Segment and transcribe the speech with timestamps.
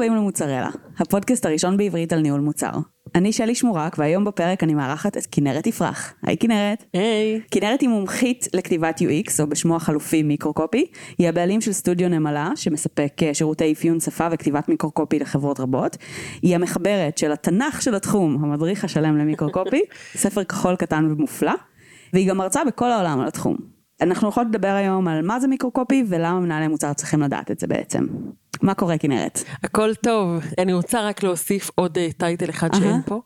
[0.00, 2.70] הבאים למוצרלה, הפודקאסט הראשון בעברית על ניהול מוצר.
[3.14, 6.14] אני שלי שמורק, והיום בפרק אני מארחת את כנרת יפרח.
[6.22, 6.84] היי כנרת.
[6.92, 7.40] היי.
[7.50, 10.86] כנרת היא מומחית לכתיבת UX, או בשמו החלופי מיקרו-קופי.
[11.18, 15.96] היא הבעלים של סטודיו נמלה, שמספק אה, שירותי אפיון שפה וכתיבת מיקרו-קופי לחברות רבות.
[16.42, 19.82] היא המחברת של התנ"ך של התחום, המדריך השלם למיקרו-קופי,
[20.22, 21.54] ספר כחול קטן ומופלא,
[22.12, 23.79] והיא גם מרצה בכל העולם על התחום.
[24.00, 27.66] אנחנו יכולות לדבר היום על מה זה מיקרו-קופי ולמה מנהלי מוצר צריכים לדעת את זה
[27.66, 28.06] בעצם.
[28.62, 29.44] מה קורה כנרת?
[29.64, 30.42] הכל טוב.
[30.58, 33.00] אני רוצה רק להוסיף עוד uh, טייטל אחד שאין אהה.
[33.06, 33.20] פה,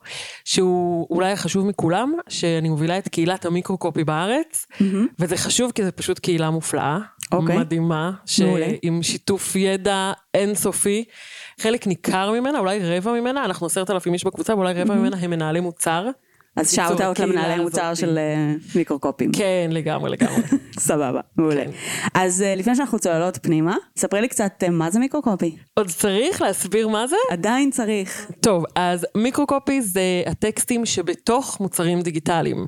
[0.45, 4.67] שהוא אולי החשוב מכולם, שאני מובילה את קהילת המיקרו-קופי בארץ,
[5.19, 6.99] וזה חשוב כי זה פשוט קהילה מופלאה.
[7.33, 7.59] אוקיי.
[7.59, 8.67] מדהימה, מעולה.
[8.85, 11.05] שעם שיתוף ידע אינסופי,
[11.61, 15.31] חלק ניכר ממנה, אולי רבע ממנה, אנחנו עשרת אלפים איש בקבוצה, ואולי רבע ממנה הם
[15.31, 16.09] מנהלי מוצר.
[16.57, 17.95] אז שאוט אאוט למנהלי מוצר.
[17.95, 19.33] של אה, מיקרו-קופים.
[19.33, 20.43] כן, לגמרי, לגמרי.
[20.79, 21.65] סבבה, מעולה.
[21.65, 21.71] כן.
[22.15, 25.57] אז אה, לפני שאנחנו צוללות פנימה, ספרי לי קצת אה, מה זה מיקרו-קופי.
[25.75, 27.17] עוד צריך להסביר מה זה?
[27.31, 28.31] עדיין צריך.
[28.41, 32.67] טוב, אז microcopy זה הטקסטים שבתוך מוצרים דיגיטליים.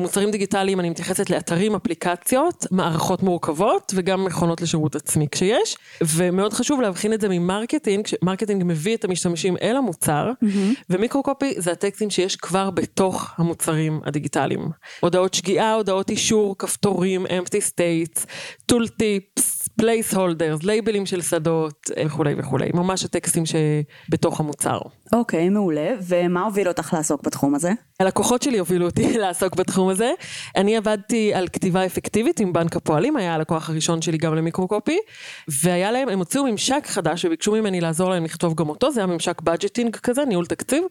[0.00, 5.76] מוצרים דיגיטליים, אני מתייחסת לאתרים, אפליקציות, מערכות מורכבות, וגם מכונות לשירות עצמי כשיש.
[6.02, 10.32] ומאוד חשוב להבחין את זה מ marketing, ש marketing מביא את המשתמשים אל המוצר,
[10.90, 12.97] ו microcopy זה הטקסטים שיש כבר בתוך
[13.36, 14.68] המוצרים הדיגיטליים.
[15.00, 18.24] הודעות שגיאה, הודעות אישור, כפתורים, empty states,
[18.72, 22.70] tool tips, placeholders, label ים של שדות וכולי וכולי.
[22.74, 24.78] ממש הטקסטים שבתוך המוצר.
[25.12, 25.90] אוקיי, מעולה.
[26.08, 27.72] ומה הוביל אותך לעסוק בתחום הזה?
[28.00, 30.12] הלקוחות שלי הובילו אותי לעסוק בתחום הזה.
[30.56, 34.98] אני עבדתי על כתיבה אפקטיבית עם בנק הפועלים, היה הלקוח הראשון שלי גם ל microcopy,
[35.48, 39.06] והיה להם, הם הוציאו ממשק חדש וביקשו ממני לעזור להם לכתוב גם אותו, זה היה
[39.06, 40.84] ממשק budgeting כזה, ניהול תקציב,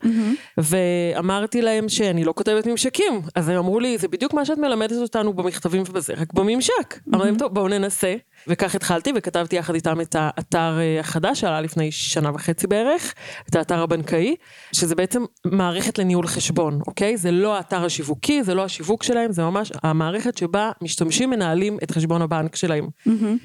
[0.58, 4.92] ואמרתי להם שאני לא כותבת ממשקים, אז הם אמרו לי, זה בדיוק מה שאת מלמדת
[5.02, 7.00] אותנו במכתבים ובזה, רק בממשק.
[7.10, 8.16] אמרתי להם, טוב, בואו ננסה.
[8.48, 13.14] וכך התחלתי וכתבתי יחד איתם את האתר אה, החדש שעלה לפני שנה וחצי בערך,
[13.50, 14.36] את האתר הבנקאי,
[14.72, 17.18] שזה בעצם מערכת לניהול חשבון, אוקיי?
[17.18, 21.92] זה לא האתר השיווקי, זה לא השיווק שלהם, זה ממש המערכת שבה משתמשים מנהלים את
[21.92, 22.88] חשבון הבנק שלהם.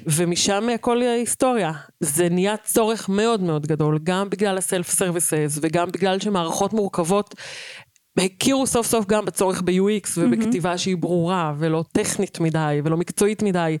[0.05, 1.71] ומשם הכל היסטוריה.
[1.99, 7.35] זה נהיה צורך מאוד מאוד גדול, גם בגלל הסלף סרוויסס וגם בגלל שמערכות מורכבות
[8.17, 13.77] הכירו סוף סוף גם בצורך ב-UX ובכתיבה שהיא ברורה ולא טכנית מדי ולא מקצועית מדי.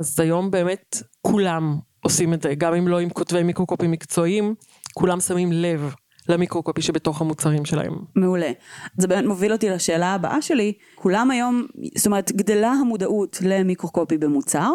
[0.00, 4.54] אז היום באמת כולם עושים את זה, גם אם לא עם כותבי מיקרוקופי מקצועיים,
[4.94, 5.94] כולם שמים לב
[6.28, 7.92] למיקרוקופי שבתוך המוצרים שלהם.
[8.16, 8.52] מעולה.
[8.98, 10.72] זה באמת מוביל אותי לשאלה הבאה שלי.
[10.94, 11.66] כולם היום,
[11.96, 14.70] זאת אומרת, גדלה המודעות למיקרו-קופי במוצר,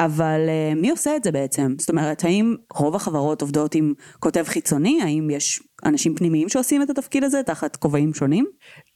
[0.00, 1.74] אבל אה, מי עושה את זה בעצם?
[1.78, 5.02] זאת אומרת, האם רוב החברות עובדות עם כותב חיצוני?
[5.02, 8.46] האם יש אנשים פנימיים שעושים את התפקיד הזה תחת כובעים שונים?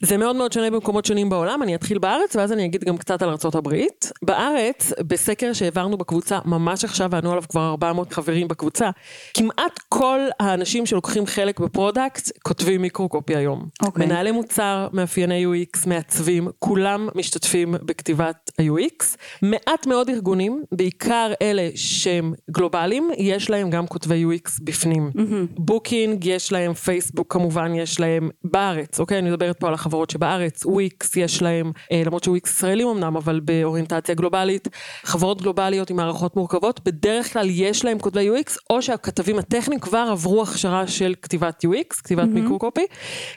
[0.03, 3.22] זה מאוד מאוד שונה במקומות שונים בעולם, אני אתחיל בארץ ואז אני אגיד גם קצת
[3.22, 4.12] על הברית.
[4.22, 8.91] בארץ, בסקר שהעברנו בקבוצה ממש עכשיו, וענו עליו כבר 400 חברים בקבוצה,
[9.34, 13.66] כמעט כל האנשים שלוקחים חלק ב product כותבים microcopy היום.
[13.82, 14.06] אוקיי.
[14.06, 19.16] מנהלי מוצר, מאפייני UX, מעצבים, כולם משתתפים בכתיבת ה-UX.
[19.43, 25.10] מעט מאוד ארגונים, בעיקר אלה שהם גלובליים, יש להם גם כותבי UX בפנים.
[25.59, 29.19] בוקינג, יש להם פייסבוק כמובן, יש להם בארץ, אוקיי?
[29.19, 33.41] אני מדברת פה על החברות שבארץ, וויקס יש להם, אה, למרות שוויקס ישראלים אמנם, אבל
[33.41, 34.69] באוריינטציה גלובלית,
[35.05, 40.09] חברות גלובליות עם מערכות מורכבות, בדרך כלל יש להם כותבי UX, או שהכתבים הטכניים כבר
[40.11, 42.87] עברו הכשרה של כתיבת UX, כתיבת microcopy,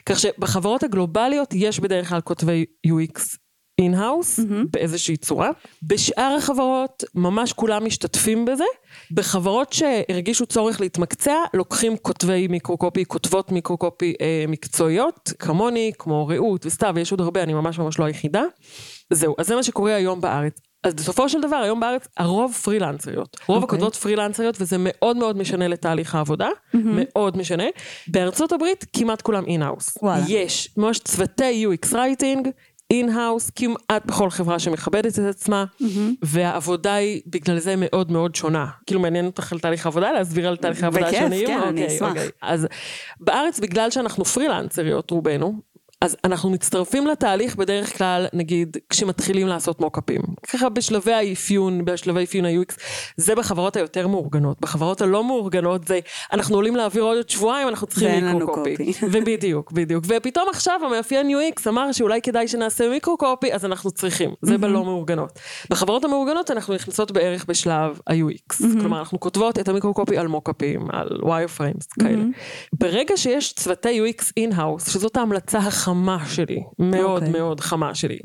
[0.06, 3.41] כך שבחברות הגלובליות יש בדרך כלל כותבי UX
[3.78, 4.40] in-house
[4.70, 5.50] באיזושהי צורה.
[5.82, 8.64] בשאר החברות ממש כולם משתתפים בזה.
[9.10, 16.92] בחברות שהרגישו צורך להתמקצע, לוקחים כותבי microcopy, כותבות microcopy אה, מקצועיות, כמוני, כמו רעות וסתיו,
[16.94, 18.42] ויש עוד הרבה, אני ממש ממש לא היחידה.
[19.10, 20.60] זהו, אז זה מה שקורה היום בארץ.
[20.84, 23.36] אז בסופו של דבר, היום בארץ הרוב פרילנסריות.
[23.46, 23.76] רוב אוקיי.
[23.76, 27.64] הכותבות פרילנסריות, וזה מאוד מאוד משנה לתהליך העבודה, מאוד משנה.
[28.08, 29.98] בארצות הברית כמעט כולם in-house.
[30.28, 32.48] יש ממש צוותי UX writing,
[32.92, 35.64] in-house כמעט בכל חברה שמכבדת את עצמה,
[36.22, 38.66] והעבודה היא בגלל זה מאוד מאוד שונה.
[38.86, 41.46] כאילו מעניין אותך על תהליך העבודה, להסביר על תהליכי עבודה בכיף, שונים?
[41.46, 42.08] כן, אני אוקיי, אשמח.
[42.08, 42.28] אוקיי.
[42.42, 42.66] אז
[43.20, 45.71] בארץ, בגלל שאנחנו פרילנסריות רובנו,
[46.02, 50.20] אז אנחנו מצטרפים לתהליך בדרך כלל, נגיד, כשמתחילים לעשות מוקאפים.
[50.52, 52.74] ככה בשלבי האפיון, בשלבי אפיון ה-UX,
[53.16, 54.60] זה בחברות היותר מאורגנות.
[54.60, 56.00] בחברות הלא מאורגנות זה,
[56.32, 58.76] אנחנו עולים להעביר עוד שבועיים, אנחנו צריכים מיקרו-קופי.
[58.76, 58.92] קופי.
[59.12, 60.04] ובדיוק, בדיוק.
[60.08, 64.30] ופתאום עכשיו המאפיין UX אמר שאולי כדאי שנעשה מיקרו-קופי, אז אנחנו צריכים.
[64.42, 65.38] זה בלא מאורגנות.
[65.70, 68.62] בחברות המאורגנות אנחנו נכנסות בערך בשלב ה-UX.
[68.80, 71.08] כלומר, אנחנו כותבות את ה microcopy על mockup ים, על
[71.58, 72.24] frames כאלה.
[72.72, 75.58] ברגע שיש צוותי UX in-house, שזאת ההמלצה
[75.92, 77.40] החמה שלי, מאוד אוקיי.
[77.40, 78.18] מאוד חמה שלי.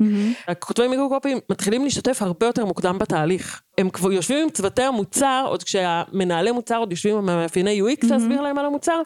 [0.48, 3.62] הכותבי microcopy מתחילים להשתתף הרבה יותר מוקדם בתהליך.
[3.78, 8.06] הם כבר יושבים עם צוותי המוצר, עוד כשהמנהלי מוצר עוד יושבים עם המאפייני UX mm-hmm.
[8.10, 9.00] להסביר להם על המוצר,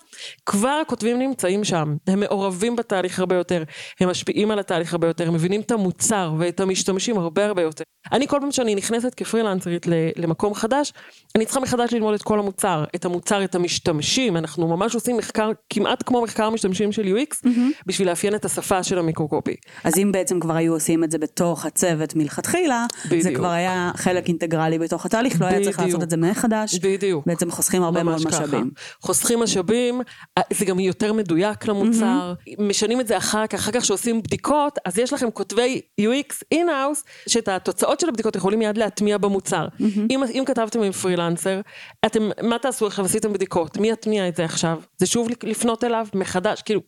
[0.47, 3.63] כבר הכותבים נמצאים שם, הם מעורבים בתהליך הרבה יותר,
[4.01, 7.85] הם משפיעים על התהליך הרבה יותר, הם מבינים את המוצר ואת המשתמשים הרבה הרבה יותר.
[8.13, 9.87] אני כל פעם שאני נכנסת כפרילנסרית
[10.17, 10.93] למקום חדש,
[11.37, 15.51] אני צריכה מחדש ללמוד את כל המוצר, את המוצר, את המשתמשים, אנחנו ממש עושים מחקר,
[15.71, 17.83] כמעט כמו מחקר משתמשים של UX, mm-hmm.
[17.87, 19.57] בשביל לאפיין את השפה של המיקרוקופי.
[19.85, 23.23] אז אם בעצם כבר היו עושים את זה בתוך הצוות מלכתחילה, בדיוק.
[23.23, 26.79] זה כבר היה חלק אינטגרלי בתוך התהליך, לא היה צריך לעשות את זה מחדש.
[26.79, 27.27] בדיוק.
[27.27, 28.71] בעצם חוסכים הרבה מאוד משאבים.
[29.01, 30.01] חוסכים משאבים,
[30.39, 32.35] אה, זה גם יותר מדויק למוצר.
[32.59, 37.05] משנים את זה אחר כך, אחר כך שעושים בדיקות, אז יש לכם כותבי UX in-house,
[37.29, 39.69] שאת התוצאות של הבדיקות יכולים מיד להטמיע במוצר.
[40.11, 41.61] אם, אם כתבתם עם פרילנסר,
[42.07, 43.05] אתם, מה תעשו עכשיו?
[43.05, 44.81] עשיתם בדיקות, מי יטמיע את זה עכשיו?
[44.99, 46.81] זה שוב לפנות אליו מחדש, כאילו,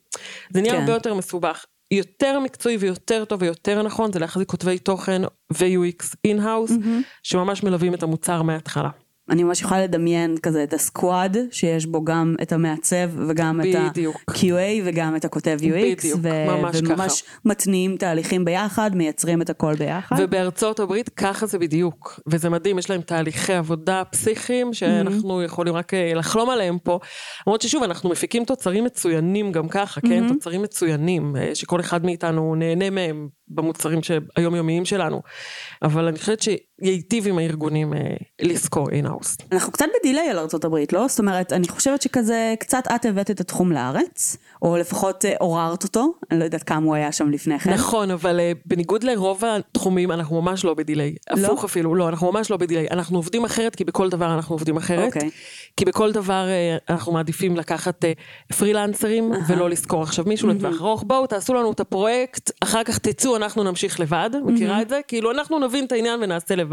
[0.52, 0.80] זה נהיה כן.
[0.80, 1.64] הרבה יותר מסובך.
[1.94, 7.04] יותר מקצועי ויותר טוב ויותר נכון זה להחזיק כותבי תוכן ו-UX in-house, mm-hmm.
[7.22, 8.90] שממש מלווים את המוצר מההתחלה.
[9.30, 14.16] אני ממש יכולה לדמיין כזה את הסקוואד, שיש בו גם את המעצב וגם בדיוק.
[14.16, 15.64] את ה-QA וגם את הכותב UX.
[15.64, 17.30] בדיוק, ו- ממש וממש ככה.
[17.44, 20.16] מתניעים תהליכים ביחד, מייצרים את הכל ביחד.
[20.18, 25.44] ובארצות הברית ככה זה בדיוק, וזה מדהים, יש להם תהליכי עבודה פסיכיים שאנחנו mm-hmm.
[25.44, 26.98] יכולים רק אה, לחלום עליהם פה.
[27.46, 30.08] למרות ששוב, אנחנו מפיקים תוצרים מצוינים גם ככה, mm-hmm.
[30.08, 30.28] כן?
[30.28, 34.00] תוצרים מצוינים, אה, שכל אחד מאיתנו נהנה מהם במוצרים
[34.36, 35.22] היומיומיים שלנו.
[35.82, 36.40] אבל אני חושבת
[36.82, 38.00] שייטיב עם הארגונים אה,
[38.42, 39.36] לשכור in-house.
[39.52, 41.08] אנחנו קצת ב delay על ארה"ב, לא?
[41.08, 45.82] זאת אומרת, אני חושבת שכזה, קצת את הבאת את התחום לארץ, או לפחות אה, עוררת
[45.82, 47.72] אותו, אני לא יודעת כמה הוא היה שם לפני כן.
[47.72, 51.14] נכון, אבל אה, בניגוד לרוב התחומים, אנחנו ממש לא ב delay.
[51.36, 51.46] לא?
[51.46, 52.86] הפוך אפילו, לא, אנחנו ממש לא ב delay.
[52.90, 55.06] אנחנו עובדים אחרת, כי בכל דבר אנחנו עובדים אחרת.
[55.06, 55.30] אוקיי.
[55.76, 56.46] כי בכל דבר
[56.88, 58.04] אנחנו מעדיפים לקחת
[58.58, 61.04] פרילנסרים, ולא לשכור עכשיו מישהו לטווח ארוך.
[61.06, 65.00] בואו, תעשו לנו את הפרויקט, אחר כך תצאו, אנחנו נמשיך לבד, מכירה את זה?
[65.08, 66.63] כאילו, אנחנו נבין את העניין ונעשה לבד,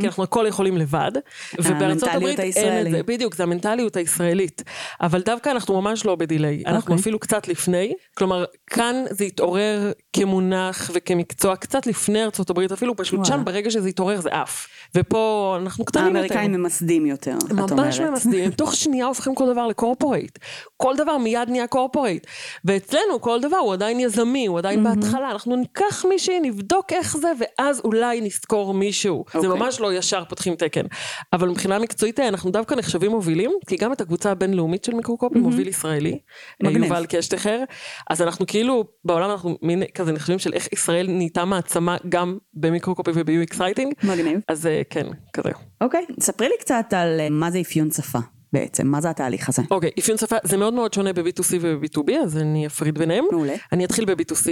[0.00, 1.12] כי אנחנו הכל יכולים לבד.
[1.58, 4.62] ובארצות הברית אין את זה, בדיוק, זה המנטליות הישראלית.
[5.00, 6.96] אבל דווקא אנחנו ממש לא בדיליי, אנחנו אוקיי.
[6.96, 7.92] אפילו קצת לפני.
[8.16, 13.88] כלומר, כאן זה התעורר כמונח וכמקצוע קצת לפני ארצות הברית, אפילו פשוט שם ברגע שזה
[13.88, 14.68] התעורר זה עף.
[14.94, 16.18] ופה אנחנו קטנים יותר.
[16.18, 17.72] האמריקאים ממסדים יותר, את אומרת.
[17.72, 20.38] ממש ממסדים, הם תוך שנייה הופכים כל דבר לקורפורייט.
[20.76, 22.26] כל דבר מיד נהיה קורפורייט.
[22.64, 27.28] ואצלנו כל דבר הוא עדיין יזמי, הוא עדיין בהתחלה, אנחנו ניקח מישהי, נבדוק איך זה,
[27.38, 29.15] ואז אולי נזכור מישהו.
[29.28, 29.40] Okay.
[29.40, 29.60] זה אוקיי.
[29.62, 30.86] ממש לא ישר פותחים תקן.
[31.32, 35.68] אבל מבחינה מקצועית אנחנו דווקא נחשבים מובילים, כי גם את הקבוצה הבינלאומית של מיקרוקופי מוביל
[35.68, 36.18] ישראלי,
[36.60, 37.62] יובל קשטחר.
[38.10, 43.10] אז אנחנו כאילו, בעולם אנחנו מין כזה נחשבים של איך ישראל נהייתה מעצמה גם במיקרוקופי
[43.14, 43.92] וב-UX רייטינג.
[44.04, 44.40] מגניב.
[44.48, 45.50] אז אה, כן, כזה.
[45.80, 48.18] אוקיי, ספרי לי קצת על אה, מה זה אפיון שפה.
[48.52, 48.86] בעצם?
[48.86, 49.62] מה זה התהליך הזה?
[49.70, 53.24] אוקיי, okay, אפיון שפה זה מאוד מאוד שונה ב-B2C וב-B2B, אז אני אפריד ביניהם.
[53.32, 53.54] מעולה.
[53.72, 54.50] אני אתחיל ב-B2C.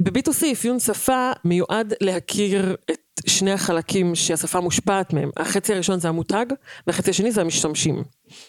[0.00, 5.30] ב-B2C אפיון שפה מיועד להכיר את שני החלקים שהשפה מושפעת מהם.
[5.36, 6.46] החצי הראשון זה המותג,
[6.86, 8.02] והחצי השני זה המשתמשים.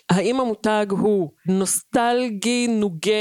[0.10, 3.12] האם המותג הוא נוסטלגי, נוגה,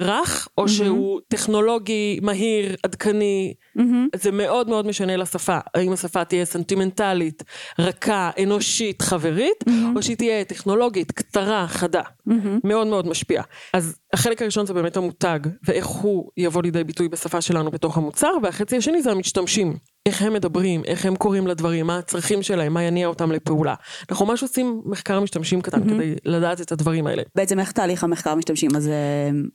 [0.00, 0.68] רך, או mm-hmm.
[0.68, 3.54] שהוא טכנולוגי, מהיר, עדכני?
[3.78, 4.18] Mm-hmm.
[4.18, 5.58] זה מאוד מאוד משנה לשפה.
[5.74, 7.42] האם השפה תהיה סנטימנטלית,
[7.78, 9.96] רכה, אנושית, חברית, mm-hmm.
[9.96, 12.02] או שהיא תהיה טכנולוגית, קצרה, חדה.
[12.02, 12.32] Mm-hmm.
[12.64, 13.42] מאוד מאוד משפיע.
[13.72, 18.32] אז החלק הראשון זה באמת המותג, ואיך הוא יבוא לידי ביטוי בשפה שלנו בתוך המוצר,
[18.42, 19.76] והחצי השני זה המשתמשים.
[20.08, 23.74] איך הם מדברים, איך הם קוראים לדברים, מה הצרכים שלהם, מה יניע אותם לפעולה.
[24.10, 25.94] אנחנו ממש עושים מחקר משתמשים קטן mm-hmm.
[25.94, 27.22] כדי לדעת את הדברים האלה.
[27.34, 28.94] בעצם איך תהליך המחקר משתמשים הזה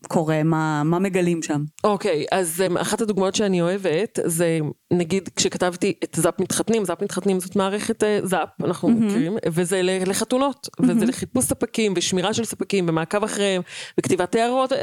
[0.07, 1.63] קורה, מה, מה מגלים שם?
[1.83, 4.59] אוקיי, okay, אז um, אחת הדוגמאות שאני אוהבת זה
[4.93, 8.91] נגיד כשכתבתי את זאפ מתחתנים, זאפ מתחתנים זאת מערכת uh, זאפ, אנחנו mm-hmm.
[8.91, 10.85] מכירים, וזה לחתונות, mm-hmm.
[10.87, 13.61] וזה לחיפוש ספקים ושמירה של ספקים ומעקב אחריהם
[13.99, 14.73] וכתיבת הערות,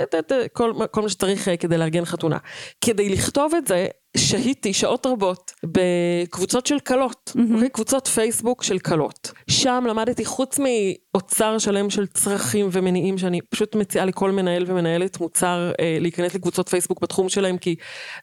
[0.53, 2.39] כל, מה שצריך uh, כדי לארגן חתונה.
[2.81, 3.87] כדי לכתוב את זה,
[4.17, 7.55] שהיתי שעות רבות בקבוצות של כלות, mm-hmm.
[7.55, 7.69] אוקיי?
[7.69, 9.33] קבוצות פייסבוק של כלות.
[9.51, 15.73] שם למדתי חוץ מאוצר שלם של צרכים ומניעים שאני פשוט מציעה לכל מנהל ומנהלת מוצר
[15.81, 17.75] אה, להיכנס לקבוצות פייסבוק בתחום שלהם כי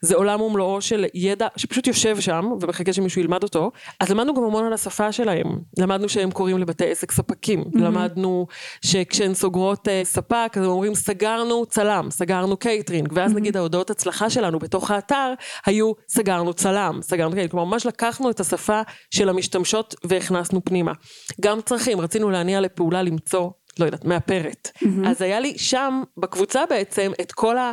[0.02, 3.72] זה עולם ומלואו של ידע שפשוט יושב שם ומחכה שמישהו ילמד אותו.
[4.00, 5.48] אז למדנו גם המון על השפה שלהם.
[5.78, 7.62] למדנו שהם קוראים לבתי עסק ספקים.
[7.62, 7.80] Mm-hmm.
[7.82, 8.48] למדנו
[8.86, 13.36] שכשהן סוגרות אה, ספק אז הם אומרים סגרנו צלם, סגרנו קייטרינג ואז mm-hmm.
[13.36, 15.34] נגיד ההודעות הצלחה שלנו בתוך האתר
[15.66, 20.92] היו היו סגרנו צלם, סגרנו כאלה, כלומר ממש לקחנו את השפה של המשתמשות והכנסנו פנימה.
[21.42, 23.50] גם צרכים, רצינו להניע לפעולה למצוא,
[23.80, 24.72] לא יודעת, מאפרת.
[24.76, 25.08] Mm-hmm.
[25.08, 27.72] אז היה לי שם, בקבוצה בעצם, את כל ה...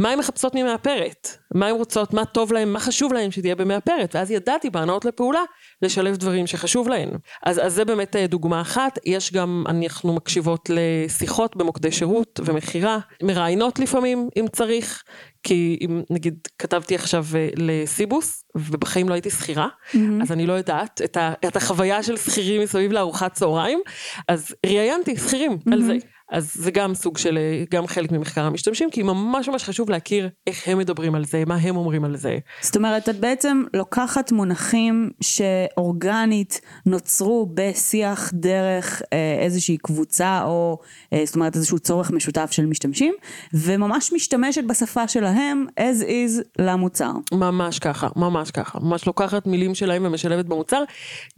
[0.00, 1.28] מה הן מחפשות ממאפרת?
[1.54, 4.14] מה הן רוצות, מה טוב להן, מה חשוב להן שתהיה במאפרת?
[4.14, 5.42] ואז ידעתי בהנעות לפעולה
[5.82, 7.08] לשלב דברים שחשוב להן.
[7.42, 8.98] אז, אז זה באמת אה, דוגמה אחת.
[9.06, 15.02] יש גם, אנחנו מקשיבות לשיחות במוקדי שירות ומכירה, מראיינות לפעמים, אם צריך.
[15.42, 19.98] כי אם נגיד כתבתי עכשיו אה, לסיבוס, ובחיים לא הייתי שכירה, mm-hmm.
[20.22, 23.80] אז אני לא יודעת את, ה, את החוויה של שכירים מסביב לארוחת צהריים,
[24.28, 25.72] אז ראיינתי שכירים mm-hmm.
[25.72, 25.96] על זה.
[26.30, 30.28] אז זה גם סוג של, אה, גם חלק ממחקר המשתמשים, כי ממש ממש חשוב להכיר
[30.46, 32.38] איך הם מדברים על זה, מה הם אומרים על זה.
[32.60, 40.78] זאת אומרת, את בעצם לוקחת מונחים שאורגנית נוצרו בשיח דרך אה, איזושהי קבוצה, או
[41.12, 43.14] אה, זאת אומרת איזשהו צורך משותף של משתמשים,
[43.54, 47.12] וממש משתמשת בשפה שלהם as is למוצר.
[47.32, 48.78] ממש ככה, ממש ככה.
[48.80, 50.82] ממש לוקחת מילים שלהם ומשלבת במוצר,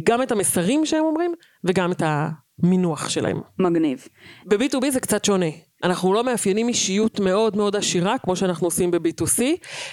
[0.02, 1.32] גם את המסרים שהם אומרים,
[1.64, 2.28] וגם את ה...
[2.62, 3.40] המינוח שלהם.
[3.58, 4.08] מגניב.
[4.46, 5.46] ב-B2B זה קצת שונה.
[5.84, 9.42] אנחנו לא מאפיינים אישיות מאוד מאוד עשירה, כמו שאנחנו עושים ב-B2C,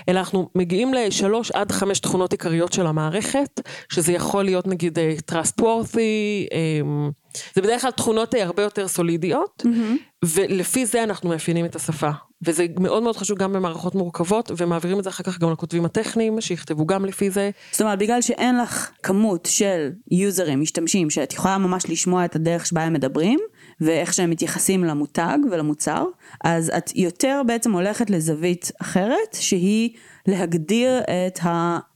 [0.10, 5.14] אלא אנחנו מגיעים לשלוש עד חמש תכונות עיקריות של המערכת, שזה יכול להיות נגיד אה,
[5.32, 7.12] trustworthy, אמ,
[7.56, 10.26] זה בדרך כלל תכונות אה, הרבה יותר סולידיות, mm-hmm.
[10.26, 12.10] ולפי זה אנחנו מאפיינים את השפה.
[12.46, 16.42] וזה מאוד מאוד חשוב גם במערכות מורכבות, ומעבירים את זה אחר כך גם לכותבים הטכניים,
[16.42, 17.50] שיכתבו גם לפי זה.
[17.72, 22.66] זאת אומרת, בגלל שאין לך כמות של יוזרים, משתמשים, שאת יכולה ממש לשמוע את הדרך
[22.66, 23.40] שבה הם מדברים,
[23.82, 26.06] ואיך שהם מתייחסים למותג ולמוצר,
[26.44, 29.90] אז את יותר בעצם הולכת לזווית אחרת, שהיא
[30.28, 31.40] להגדיר את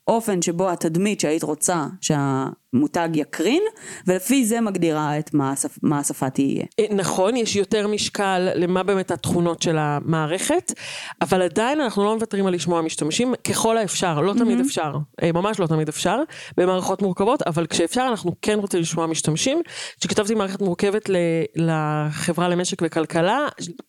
[0.07, 3.63] האופן שבו התדמית שהיית רוצה שהמותג יקרין,
[4.07, 6.63] ולפי זה מגדירה את מה, השפ, מה השפה תהיה.
[6.79, 10.73] אה, נכון, יש יותר משקל למה באמת התכונות של המערכת,
[11.21, 14.65] אבל עדיין אנחנו לא מוותרים על לשמוע משתמשים ככל האפשר, לא תמיד mm-hmm.
[14.65, 14.93] אפשר,
[15.23, 16.17] אה, ממש לא תמיד אפשר,
[16.57, 19.61] במערכות מורכבות, אבל כשאפשר אנחנו כן רוצים לשמוע משתמשים.
[19.99, 21.09] כשכתבתי מערכת מורכבת
[21.55, 23.47] לחברה למשק וכלכלה,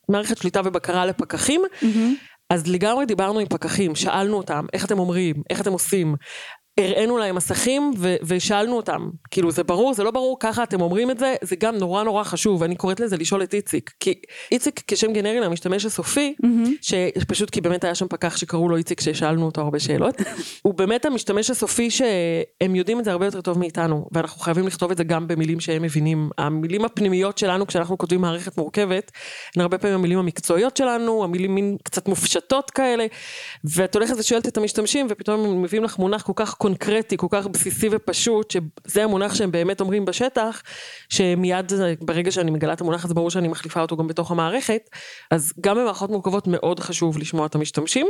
[0.08, 2.33] מערכת שליטה ובקרה לפקחים, mm-hmm.
[2.50, 6.14] אז לגמרי דיברנו עם פקחים, שאלנו אותם, איך אתם אומרים, איך אתם עושים,
[6.80, 11.18] הראינו להם מסכים ושאלנו אותם, כאילו זה ברור, זה לא ברור, ככה אתם אומרים את
[11.18, 14.14] זה, זה גם נורא נורא חשוב, אני קוראת לזה לשאול את איציק, כי
[14.52, 16.68] איציק כשם גנרי למשתמש הסופי, mm-hmm.
[16.80, 20.14] שפשוט כי באמת היה שם פקח שקראו לו איציק ששאלנו אותו הרבה שאלות,
[20.64, 24.90] הוא באמת המשתמש הסופי שהם יודעים את זה הרבה יותר טוב מאיתנו, ואנחנו חייבים לכתוב
[24.90, 29.12] את זה גם במילים שהם מבינים, המילים הפנימיות שלנו כשאנחנו כותבים מערכת מורכבת,
[29.56, 33.06] הן הרבה פעמים המילים המקצועיות שלנו, המילים מין קצת מופשטות כאלה,
[33.64, 37.46] ואת הולכת ושואלת את המשתמשים ופתאום הם מביאים לך מונח כל כך קונקרטי, כל כך
[37.46, 40.62] בסיסי ופשוט, שזה המונח שהם באמת אומרים בשטח,
[41.08, 44.90] שמיד ברגע שאני מגלה את המונח הזה ברור שאני מחליפה אותו גם בתוך המערכת,
[45.30, 48.06] אז גם במערכות מורכבות מאוד חשוב לשמוע את המשתמשים,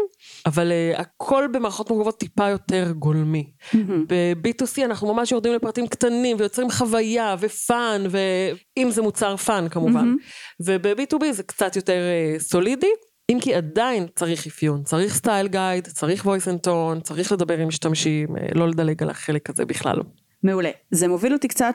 [0.46, 3.50] אבל uh, הכל במערכות מורכבות טיפה יותר גולמי.
[3.72, 3.76] Mm-hmm.
[4.08, 10.14] ב-B2C אנחנו ממש יורדים לפרטים קטנים ויוצרים חוויה ו fun, ואם זה מוצר fun כמובן,
[10.14, 10.64] mm-hmm.
[10.66, 12.00] וב-B2B זה קצת יותר
[12.38, 12.90] uh, סולידי.
[13.32, 17.68] אם כי עדיין צריך אפיון, צריך style guide, צריך voice and tone, צריך לדבר עם
[17.68, 19.96] משתמשים, אה, לא לדלג על החלק הזה בכלל.
[20.42, 20.70] מעולה.
[20.90, 21.74] זה מוביל אותי קצת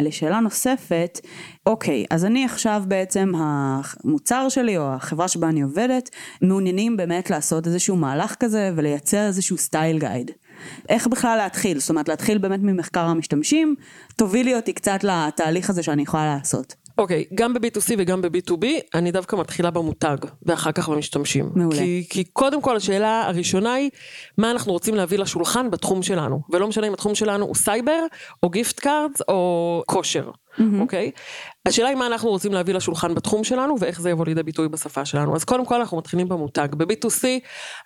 [0.00, 1.20] לשאלה נוספת.
[1.66, 6.10] אוקיי, אז אני עכשיו בעצם, המוצר שלי או החברה שבה אני עובדת,
[6.42, 10.30] מעוניינים באמת לעשות איזשהו מהלך כזה ולייצר איזשהו style guide.
[10.88, 11.78] איך בכלל להתחיל?
[11.78, 13.74] זאת אומרת, להתחיל באמת ממחקר המשתמשים,
[14.16, 16.85] תובילי אותי קצת לתהליך הזה שאני יכולה לעשות.
[16.98, 21.50] אוקיי, okay, גם ב-B2C וגם ב-B2B, אני דווקא מתחילה במותג, ואחר כך במשתמשים.
[21.54, 21.78] מעולה.
[21.78, 23.90] כי, כי קודם כל השאלה הראשונה היא,
[24.38, 28.00] מה אנחנו רוצים להביא לשולחן בתחום שלנו, ולא משנה אם התחום שלנו הוא סייבר,
[28.42, 30.30] או gift cards, או כושר.
[30.30, 30.62] Mm-hmm.
[30.80, 31.10] אוקיי?
[31.66, 35.04] השאלה היא מה אנחנו רוצים להביא לשולחן בתחום שלנו ואיך זה יבוא לידי ביטוי בשפה
[35.04, 35.36] שלנו.
[35.36, 36.68] אז קודם כל אנחנו מתחילים במותג.
[36.76, 37.24] ב-B2C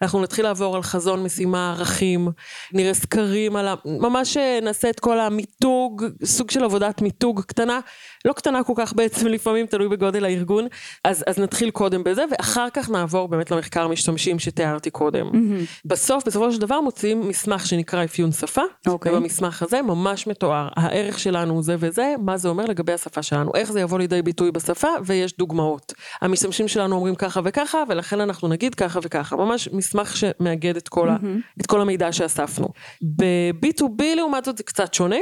[0.03, 2.29] אנחנו נתחיל לעבור על חזון, משימה, ערכים,
[2.73, 3.75] נראה סקרים על ה...
[3.85, 7.81] ממש אה, נעשה את כל המיתוג, סוג של עבודת מיתוג קטנה,
[8.25, 10.67] לא קטנה כל כך בעצם לפעמים, תלוי בגודל הארגון.
[11.05, 15.31] אז, אז נתחיל קודם בזה ואחר כך נעבור באמת למחקר משתמשים שתיארתי קודם.
[15.31, 15.81] Mm-hmm.
[15.85, 18.91] בסוף, בסופו של דבר מוציאים מסמך שנקרא אפיון שפה, okay.
[18.91, 19.13] אוקיי.
[19.13, 22.65] ובמסמך הזה ממש מתואר הערך שלנו זה וזה, מה זה אומר.
[22.65, 25.93] לגבי השפה שלנו, איך זה יבוא לידי ביטוי בשפה, ויש דוגמאות.
[26.21, 29.37] המשתמשים שלנו אומרים ככה וככה, ולכן אנחנו נגיד ככה וככה.
[29.37, 31.27] ממש מסמך שמאגד את כל, mm-hmm.
[31.27, 32.69] ה, את כל המידע שאספנו.
[33.17, 35.17] ב-B2B לעומת זאת זה קצת שונה.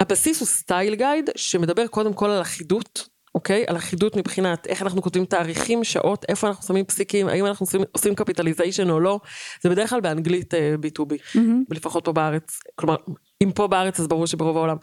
[0.00, 3.08] הבסיס הוא style guide, שמדבר קודם כל על אחידות.
[3.34, 3.64] אוקיי?
[3.66, 7.80] על אחידות מבחינת איך אנחנו כותבים תאריכים, שעות, איפה אנחנו שמים פסיקים, האם אנחנו עושים,
[7.92, 9.20] עושים capitalization או לא,
[9.62, 11.38] זה בדרך כלל באנגלית uh, B2B, mm-hmm.
[11.70, 12.96] לפחות פה בארץ, כלומר,
[13.42, 14.76] אם פה בארץ אז ברור שברוב העולם.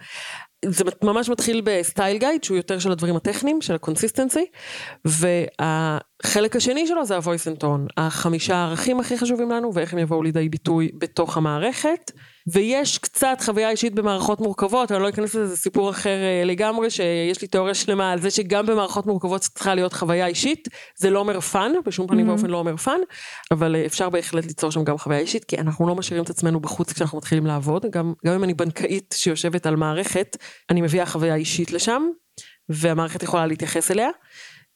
[0.68, 4.46] זה ממש מתחיל ב style guide שהוא יותר של הדברים הטכניים, של ה consistency,
[5.06, 10.24] והחלק השני שלו זה ה-voice and tone, החמישה הערכים הכי חשובים לנו ואיך הם יבואו
[10.24, 12.12] לידי ביטוי בתוך המערכת.
[12.48, 16.90] ויש קצת חוויה אישית במערכות מורכבות, אני לא אכנס לזה, זה סיפור אחר אה, לגמרי,
[16.90, 21.20] שיש לי תיאוריה שלמה על זה שגם במערכות מורכבות צריכה להיות חוויה אישית, זה לא
[21.20, 23.00] אומר fun, בשום פנים ואופן לא אומר fun,
[23.52, 26.60] אבל אה, אפשר בהחלט ליצור שם גם חוויה אישית, כי אנחנו לא משאירים את עצמנו
[26.60, 30.38] בחוץ כשאנחנו מתחילים לעבוד, גם, גם אם אני בנקאית שיושבת על מערכת,
[30.70, 32.02] אני מביאה חוויה אישית לשם,
[32.70, 34.10] והמערכת יכולה להתייחס אליה.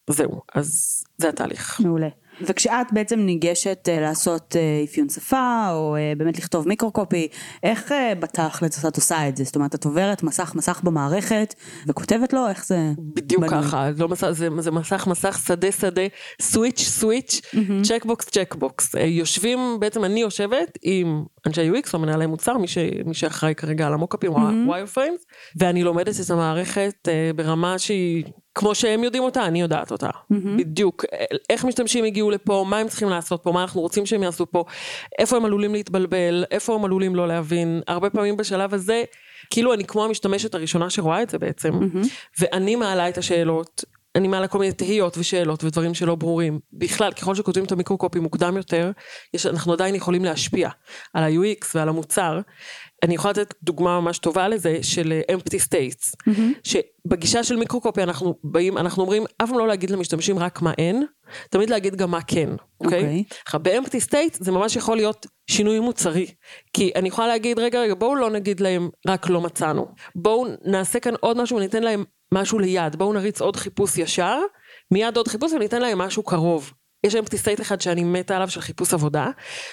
[0.09, 1.79] זהו, אז זה התהליך.
[1.79, 2.07] מעולה.
[2.41, 7.27] וכשאת בעצם ניגשת אה, לעשות אה, אפיון שפה, או אה, באמת לכתוב microcopy,
[7.63, 9.43] איך בתכלס את עושה את זה?
[9.43, 11.55] זאת אומרת, את עוברת מסך מסך במערכת,
[11.87, 13.63] וכותבת לו, איך זה בדיוק בנוי?
[13.63, 16.01] ככה, לא מסך, זה, זה מסך מסך, שדה שדה,
[16.41, 17.41] switch switch,
[17.83, 18.95] checkbox checkbox.
[18.99, 23.87] יושבים, בעצם אני יושבת עם אנשי UX או מנהלי מוצר, מי, ש, מי שאחראי כרגע
[23.87, 25.23] על המוקאפים, או ה-wire frames,
[25.59, 28.23] ואני לומדת את המערכת ברמה שהיא...
[28.55, 30.07] כמו שהם יודעים אותה, אני יודעת אותה.
[30.07, 30.57] Mm-hmm.
[30.57, 31.05] בדיוק.
[31.49, 34.63] איך משתמשים הגיעו לפה, מה הם צריכים לעשות פה, מה אנחנו רוצים שהם יעשו פה,
[35.19, 37.81] איפה הם עלולים להתבלבל, איפה הם עלולים לא להבין.
[37.87, 39.03] הרבה פעמים בשלב הזה,
[39.51, 42.07] כאילו אני כמו המשתמשת הראשונה שרואה את זה בעצם, mm-hmm.
[42.39, 43.83] ואני מעלה את השאלות.
[44.15, 46.59] אני מעלה כל מיני תהיות ושאלות ודברים שלא ברורים.
[46.73, 48.91] בכלל, ככל שכותבים את המיקרו-קופי מוקדם יותר,
[49.33, 50.69] יש, אנחנו עדיין יכולים להשפיע
[51.13, 52.39] על ה-UX ועל המוצר.
[53.03, 56.41] אני יכולה לתת דוגמה ממש טובה לזה של empty states, mm-hmm.
[56.63, 61.05] שבגישה של מיקרו-קופי אנחנו באים, אנחנו אומרים אף פעם לא להגיד למשתמשים רק מה אין,
[61.49, 62.49] תמיד להגיד גם מה כן,
[62.81, 63.23] אוקיי?
[63.29, 63.35] Okay.
[63.45, 66.27] עכשיו ב-empty states זה ממש יכול להיות שינוי מוצרי,
[66.73, 70.99] כי אני יכולה להגיד רגע רגע בואו לא נגיד להם רק לא מצאנו, בואו נעשה
[70.99, 72.03] כאן עוד משהו וניתן להם
[72.33, 74.39] משהו ליד, בואו נריץ עוד חיפוש ישר,
[74.91, 76.73] מיד עוד חיפוש וניתן להם משהו קרוב.
[77.03, 79.27] יש empty state אחד שאני מתה עליו של חיפוש עבודה,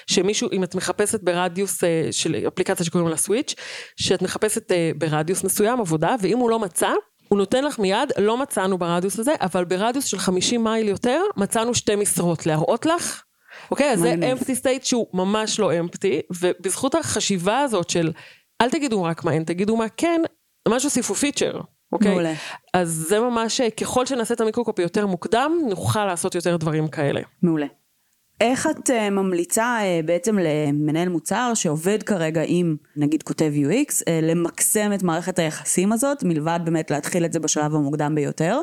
[0.07, 3.55] שמישהו, אם את מחפשת ברדיוס אה, של אפליקציה שקוראים לה Switch,
[3.97, 6.91] שאת מחפשת אה, ברדיוס מסוים עבודה, ואם הוא לא מצא,
[7.29, 11.75] הוא נותן לך מיד, לא מצאנו ברדיוס הזה, אבל ברדיוס של 50 מייל יותר, מצאנו
[11.75, 13.23] שתי משרות להראות לך.
[13.71, 18.13] אוקיי, אז זה empty state שהוא ממש לא empty, ובזכות החשיבה הזאת של,
[18.61, 20.21] אל תגידו רק מה אין, תגידו מה כן,
[20.69, 21.61] ממש הוסיפו פיצ'ר.
[21.93, 22.11] אוקיי?
[22.11, 22.33] מעולה.
[22.75, 27.21] אז זה ממש, ככל שנעשה את ה microcopy יותר מוקדם, נוכל לעשות יותר דברים כאלה.
[27.43, 27.67] מעולה.
[28.41, 34.05] איך את uh, ממליצה uh, בעצם למנהל מוצר שעובד כרגע עם נגיד כותב UX uh,
[34.23, 38.61] למקסם את מערכת היחסים הזאת מלבד באמת להתחיל את זה בשלב המוקדם ביותר?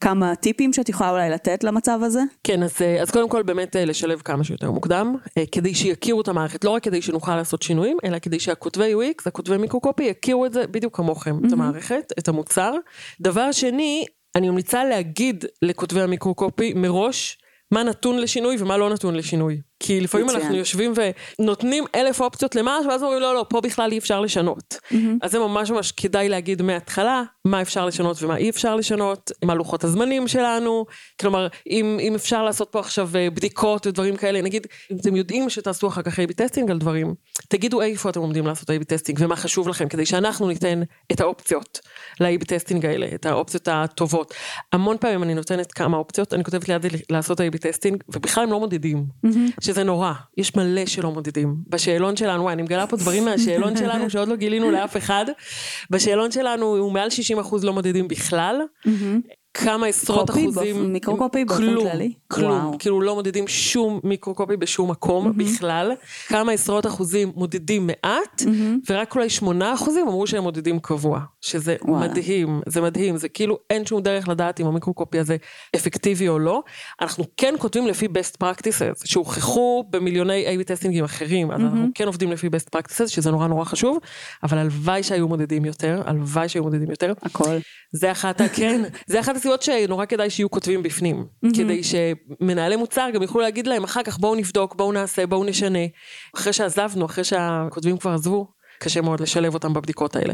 [0.00, 2.20] כמה טיפים שאת יכולה אולי לתת למצב הזה?
[2.44, 5.16] כן אז, אז קודם כל באמת לשלב כמה שיותר מוקדם
[5.52, 9.56] כדי שיכירו את המערכת לא רק כדי שנוכל לעשות שינויים אלא כדי שהכותבי UX הכותבי
[9.56, 11.48] מיקרוקופי יכירו את זה בדיוק כמוכם mm-hmm.
[11.48, 12.72] את המערכת את המוצר.
[13.20, 14.04] דבר שני
[14.36, 17.38] אני ממליצה להגיד לכותבי המיקרוקופי מראש
[17.70, 19.60] מה נתון לשינוי ומה לא נתון לשינוי.
[19.80, 20.42] כי לפעמים מצוין.
[20.42, 20.92] אנחנו יושבים
[21.38, 24.74] ונותנים אלף אופציות למשהו, ואז אומרים לא, לא, פה בכלל אי אפשר לשנות.
[24.74, 24.96] Mm-hmm.
[25.22, 29.54] אז זה ממש ממש כדאי להגיד מההתחלה מה אפשר לשנות ומה אי אפשר לשנות, מה
[29.54, 30.86] לוחות הזמנים שלנו,
[31.20, 35.50] כלומר, אם, אם אפשר לעשות פה עכשיו אה, בדיקות ודברים כאלה, נגיד, אם אתם יודעים
[35.50, 37.14] שתעשו אחר כך A-B testing על דברים,
[37.48, 41.80] תגידו איפה אתם עומדים לעשות A-B testing ומה חשוב לכם, כדי שאנחנו ניתן את האופציות
[42.20, 44.34] ל- A-B testing האלה, את האופציות הטובות.
[44.72, 48.60] המון פעמים אני נותנת כמה אופציות, אני כותבת ליד לעשות A-B testing, ובכלל הם לא
[48.60, 49.04] מודדים.
[49.26, 49.60] Mm-hmm.
[49.70, 51.56] שזה נורא, יש מלא שלא מודדים.
[51.68, 55.24] בשאלון שלנו, וואי, אני מגלה פה דברים מהשאלון שלנו שעוד לא גילינו לאף אחד.
[55.90, 58.56] בשאלון שלנו הוא מעל 60% לא מודדים בכלל.
[59.54, 60.92] כמה עשרות קופי אחוזים.
[60.92, 62.12] מיקרו-קופי באופן כללי?
[62.28, 62.78] כלום, וואו.
[62.78, 65.32] כאילו לא מודדים שום מיקרו-קופי בשום מקום mm-hmm.
[65.32, 65.92] בכלל.
[66.26, 68.90] כמה עשרות אחוזים מודדים מעט, mm-hmm.
[68.90, 71.20] ורק אולי שמונה אחוזים אמרו שהם מודדים קבוע.
[71.40, 71.76] שזה.
[71.84, 75.36] מדהים, זה מדהים, זה כאילו אין שום דרך לדעת אם המיקרו-קופי הזה
[75.76, 76.62] אפקטיבי או לא.
[77.00, 81.64] אנחנו כן כותבים לפי best practices, שהוכחו במיליוני A-B טסטינגים אחרים, אז mm-hmm.
[81.64, 83.98] אנחנו כן עובדים לפי best practices, שזה נורא נורא חשוב,
[84.42, 87.12] אבל הלוואי שהיו מודדים יותר, הלוואי שהיו מודדים יותר.
[87.22, 87.56] הכל.
[87.92, 91.48] זה אחת, כן, זה אחת הסיבות שנורא כדאי שיהיו כותבים בפנים, mm-hmm.
[91.56, 95.78] כדי שמנהלי מוצר גם יוכלו להגיד להם אחר כך בואו נבדוק, בואו נעשה, בואו נשנה.
[96.36, 98.46] אחרי שעזבנו, אחרי שהכותבים כבר עזבו,
[98.78, 100.32] קשה מאוד לשלב אותם בבדיקות האלה.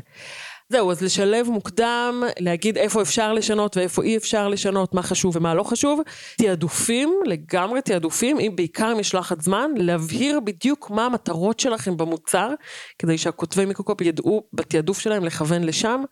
[0.69, 5.55] זהו, אז לשלב מוקדם, להגיד איפה אפשר לשנות ואיפה אי אפשר לשנות, מה חשוב ומה
[5.55, 6.01] לא חשוב.
[6.38, 12.51] תעדופים, לגמרי תעדופים, אם בעיקר לחץ זמן, להבהיר בדיוק מה המטרות שלכם במוצר,
[12.99, 16.03] כדי שהכותבי מיקרוקופ ידעו בתעדוף שלהם לכוון לשם.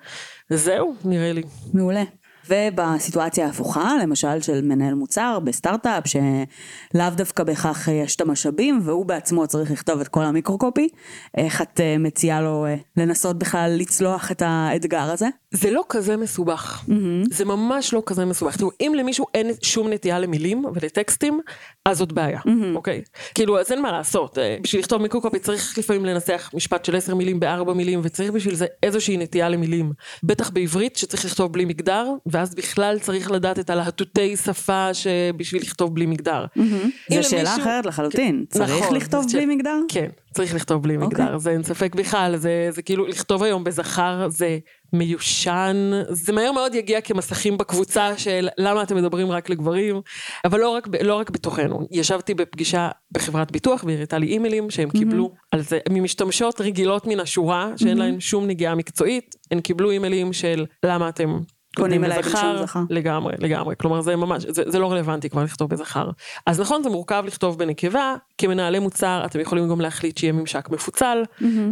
[0.51, 1.43] זהו, נראה לי.
[1.75, 2.05] מעולה.
[2.49, 9.47] ובסיטואציה ההפוכה, למשל של מנהל מוצר בסטארט-אפ, שלאו דווקא בהכרח יש את המשאבים, והוא בעצמו
[9.47, 10.89] צריך לכתוב את כל המיקרו-קופי,
[11.37, 15.29] איך את אה, מציעה לו אה, לנסות בכלל לצלוח את האתגר הזה?
[15.55, 17.35] זה לא כזה מסובך, mm-hmm.
[17.35, 18.57] זה ממש לא כזה מסובך.
[18.57, 21.41] תראו, אם למישהו אין שום נטייה למילים ולטקסטים,
[21.85, 22.75] אז זאת בעיה, mm-hmm.
[22.75, 23.03] אוקיי?
[23.35, 24.39] כאילו, אז אין מה לעשות.
[24.39, 28.55] אה, בשביל לכתוב מיקרו-קופי צריך לפעמים לנסח משפט של עשר מילים בארבע מילים, וצריך בשביל
[28.55, 29.93] זה איזושהי נטייה למילים.
[30.23, 35.95] בטח בעברית, שצריך לכתוב בלי מגדר, ואז בכלל צריך לדעת את הלהטוטי שפה שבשביל לכתוב
[35.95, 36.45] בלי מגדר.
[36.45, 37.15] Mm-hmm.
[37.15, 37.63] זו שאלה מישהו...
[37.63, 39.47] אחרת לחלוטין, צריך נכון, לכתוב בלי ש...
[39.49, 39.81] מגדר?
[39.89, 41.25] כן, צריך לכתוב בלי אוקיי.
[41.25, 44.59] מגדר, זה אין ספק בכלל, זה, זה כאילו לכתוב היום בזכר זה
[44.93, 50.01] מיושן, זה מהר מאוד יגיע כמסכים בקבוצה של למה אתם מדברים רק לגברים,
[50.45, 54.91] אבל לא רק, לא רק בתוכנו, ישבתי בפגישה בחברת ביטוח והיא הראתה לי אימיילים שהם
[54.91, 60.33] קיבלו על זה, ממשתמשות רגילות מן השורה, שאין להן שום נגיעה מקצועית, הן קיבלו אימיילים
[60.33, 61.39] של למה אתם
[61.75, 62.81] כותבים אליי בלשון זכר.
[62.91, 63.75] לגמרי, לגמרי.
[63.79, 66.11] כלומר, זה ממש, זה, זה לא רלוונטי כבר לכתוב בזכר.
[66.47, 71.23] אז נכון, זה מורכב לכתוב בנקבה, כמנהלי מוצר, אתם יכולים גם להחליט שיהיה ממשק מפוצל,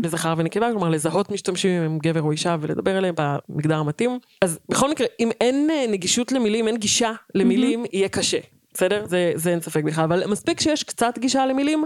[0.02, 4.18] לזכר ונקבה, כלומר, לזהות משתמשים אם הם גבר או אישה ולדבר אליהם במגדר המתאים.
[4.42, 8.38] אז בכל מקרה, אם אין אה, נגישות למילים, אין גישה למילים, יהיה קשה.
[8.74, 9.06] בסדר?
[9.06, 11.84] זה, זה אין ספק בכלל, אבל מספיק שיש קצת גישה למילים,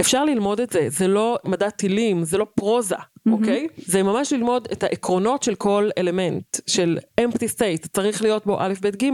[0.00, 2.96] אפשר ללמוד את זה, זה לא מדע טילים, זה לא פרוזה,
[3.32, 3.66] אוקיי?
[3.76, 8.72] זה ממש ללמוד את העקרונות של כל אלמנט, של empty state, צריך להיות בו א',
[8.80, 9.10] ב', ג',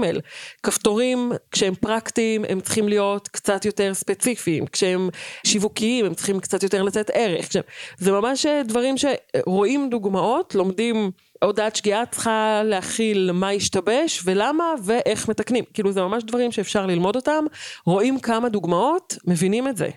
[0.63, 5.09] כפתורים, כשהם פרקטיים, הם צריכים להיות קצת יותר ספציפיים, כשהם
[5.47, 7.63] שיווקיים, הם צריכים קצת יותר לתת ערך, כשהם...
[7.99, 11.11] זה ממש אה, דברים שרואים דוגמאות, לומדים...
[11.45, 15.65] הודעת שגיאה צריכה להכיל מה השתבש ולמה ואיך מתקנים.
[15.75, 17.45] כאילו זה ממש דברים שאפשר ללמוד אותם,
[17.87, 19.89] רואים כמה דוגמאות, מבינים את זה.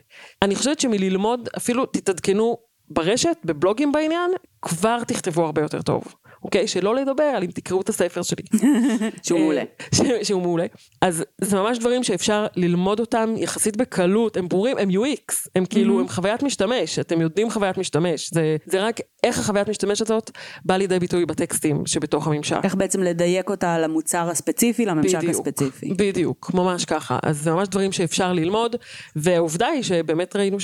[0.41, 2.57] אני חושבת שמללמוד, אפילו תתעדכנו
[2.89, 6.03] ברשת, בבלוגים בעניין, כבר תכתבו הרבה יותר טוב.
[6.43, 6.67] אוקיי?
[6.67, 8.43] שלא לדבר על אם תקראו את הספר שלי.
[9.25, 9.63] שהוא אה, מעולה.
[9.95, 10.65] ש- שהוא מעולה.
[11.01, 15.99] אז זה ממש דברים שאפשר ללמוד אותם יחסית בקלות, הם ברורים, הם UX, הם כאילו,
[15.99, 20.31] הם חוויית משתמש, אתם יודעים חוויית משתמש, זה, זה רק איך החוויית משתמש הזאת
[20.65, 22.57] באה לידי ביטוי בטקסטים שבתוך הממשק.
[22.63, 25.93] איך בעצם לדייק אותה למוצר הספציפי, לממשק הספציפי.
[25.97, 27.19] בדיוק, ממש ככה.
[27.23, 28.75] אז זה ממש דברים שאפשר ללמוד,
[29.15, 30.59] והעובדה היא שבאמת ראינו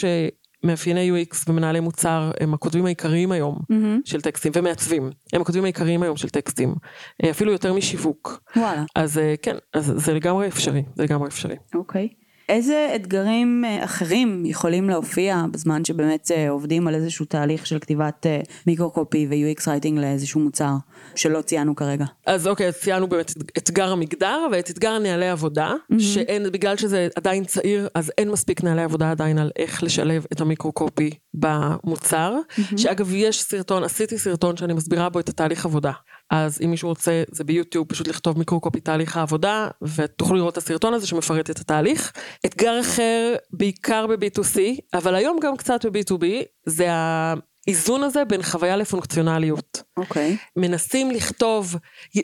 [0.62, 3.60] שמאפייני UX ומנהלי מוצר הם הכותבים העיקריים היום
[4.06, 6.76] של טקסטים, ומעצבים, הם הכותבים העיקריים היום של טקסטים,
[7.24, 8.44] אה, אפילו יותר משיווק.
[8.56, 11.56] וואלה, אז אה, כן, אז זה לגמרי אפשרי, זה לגמרי אפשרי.
[11.76, 12.10] אוקיי.
[12.50, 18.26] איזה אתגרים אה, אחרים יכולים להופיע בזמן שבאמת אה, עובדים על איזשהו תהליך של כתיבת
[18.26, 20.74] אה, מיקרו-קופי ו-UX רייטינג לאיזשהו מוצר
[21.16, 22.06] שלא ציינו כרגע?
[22.26, 27.46] אז אוקיי, ציינו באמת את אתגר המגדר ואת אתגר נהלי עבודה, שאין, בגלל שזה עדיין
[27.46, 32.36] צעיר, אז אין מספיק נהלי עבודה עדיין על איך לשלב את המיקרו-קופי במוצר.
[32.78, 35.92] שאגב, יש סרטון, עשיתי סרטון שאני מסבירה בו את התהליך עבודה.
[36.30, 40.94] אז אם מישהו רוצה, זה ביוטיוב, פשוט לכתוב מיקרו-קופי תהליך העבודה, ותוכלו לראות את הסרטון
[40.94, 42.12] הזה שמפרט את התהליך.
[42.46, 44.60] אתגר אחר, בעיקר ב-B2C,
[44.94, 46.26] אבל היום גם קצת ב-B2B,
[46.66, 49.84] זה האיזון הזה בין חוויה לפונקציונליות.
[49.98, 50.38] אוקיי.
[50.56, 51.76] מנסים לכתוב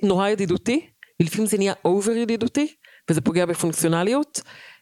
[0.03, 0.87] נורא ידידותי,
[1.21, 2.67] ולפעמים זה נהיה אובר ידידותי,
[3.09, 4.41] וזה פוגע בפונקציונליות.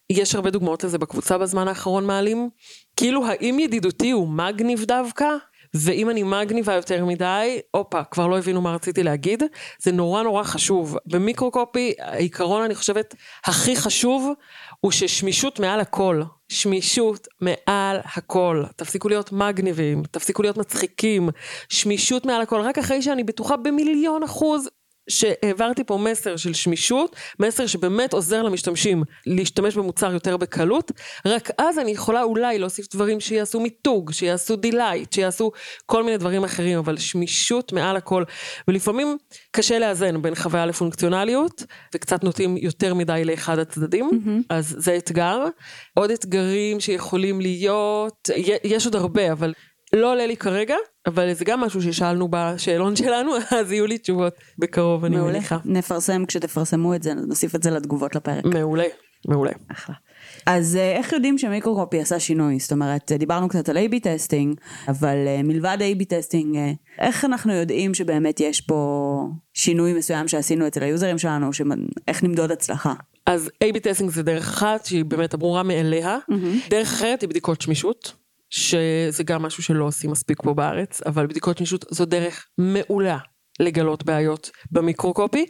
[0.09, 2.49] יש הרבה דוגמאות לזה בקבוצה בזמן האחרון מעלים.
[2.95, 5.25] כאילו האם ידידותי הוא מגניב דווקא?
[5.73, 9.43] ואם אני מגניבה יותר מדי, הופה, כבר לא הבינו מה רציתי להגיד.
[9.81, 10.97] זה נורא נורא חשוב.
[11.05, 14.33] במיקרו-קופי, העיקרון, אני חושבת, הכי חשוב,
[14.79, 16.21] הוא ששמישות מעל הכל.
[16.49, 18.63] שמישות מעל הכל.
[18.75, 21.29] תפסיקו להיות מגניבים, תפסיקו להיות מצחיקים.
[21.69, 22.61] שמישות מעל הכל.
[22.61, 24.69] רק אחרי שאני בטוחה במיליון אחוז
[25.09, 30.91] שהעברתי פה מסר של שמישות, מסר שבאמת עוזר למשתמשים להשתמש במוצר יותר בקלות,
[31.25, 35.51] רק אז אני יכולה אולי להוסיף דברים שיעשו מיתוג, שיעשו delight, שיעשו
[35.85, 38.23] כל מיני דברים אחרים, אבל שמישות מעל הכל,
[38.67, 39.17] ולפעמים
[39.51, 41.63] קשה לאזן בין חוויה לפונקציונליות,
[41.95, 44.43] וקצת נוטים יותר מדי לאחד הצדדים, mm-hmm.
[44.49, 45.45] אז זה אתגר.
[45.93, 48.29] עוד אתגרים שיכולים להיות,
[48.63, 49.53] יש עוד הרבה, אבל
[49.93, 50.75] לא עולה לי כרגע,
[51.07, 55.33] אבל זה גם משהו ששאלנו בשאלון שלנו, אז יהיו לי תשובות בקרוב, אני מעולה.
[55.33, 55.57] מניחה.
[55.65, 58.45] נפרסם כשתפרסמו את זה, נוסיף את זה לתגובות לפרק.
[58.45, 58.83] מעולה,
[59.27, 59.51] מעולה.
[59.71, 59.95] אחלה.
[60.45, 62.59] אז אה, איך יודעים ש microcopy עשה שינוי?
[62.59, 64.55] זאת אומרת, אה, דיברנו קצת על A-B testing,
[64.87, 66.57] אבל אה, מלבד A-B testing,
[66.99, 69.19] איך אנחנו יודעים שבאמת יש פה
[69.53, 71.71] שינוי מסוים שעשינו אצל היוזרים שלנו, שמ-
[72.07, 72.93] איך נמדוד הצלחה?
[73.25, 76.17] אז A-B testing זה דרך אחת שהיא באמת הברורה מאליה.
[76.69, 78.13] דרך אחרת היא בדיקות שמישות,
[78.53, 83.17] שזה גם משהו שלא עושים מספיק פה בארץ, אבל בדיקות שמישות זו דרך מעולה
[83.59, 85.45] לגלות בעיות ב microcopy,